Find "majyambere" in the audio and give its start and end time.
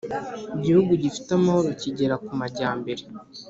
2.39-3.03